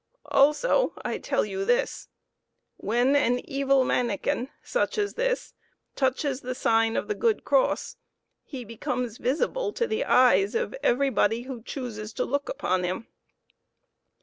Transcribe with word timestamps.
Also, 0.31 0.93
I 1.05 1.19
tell 1.19 1.45
you 1.45 1.63
this: 1.63 2.07
when 2.77 3.15
an 3.15 3.37
evil 3.47 3.83
manikin 3.83 4.49
such 4.63 4.97
as 4.97 5.13
this 5.13 5.53
touches 5.95 6.41
the 6.41 6.55
sign 6.55 6.95
of 6.97 7.07
the 7.07 7.13
good 7.13 7.43
cross, 7.43 7.97
he 8.43 8.65
becomes 8.65 9.19
visible 9.19 9.71
to 9.73 9.85
the 9.85 10.03
eyes 10.03 10.55
of 10.55 10.73
every 10.81 11.11
body 11.11 11.43
who 11.43 11.61
chooses 11.61 12.13
to 12.13 12.25
look 12.25 12.49
upon 12.49 12.83
him. 12.83 13.05